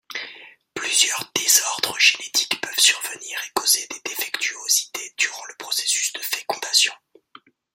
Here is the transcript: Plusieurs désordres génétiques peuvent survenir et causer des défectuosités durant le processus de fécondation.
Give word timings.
Plusieurs 0.73 1.31
désordres 1.35 1.95
génétiques 1.99 2.59
peuvent 2.59 2.73
survenir 2.79 3.37
et 3.45 3.51
causer 3.53 3.85
des 3.91 4.01
défectuosités 4.03 5.13
durant 5.15 5.45
le 5.45 5.53
processus 5.59 6.11
de 6.13 6.19
fécondation. 6.21 6.93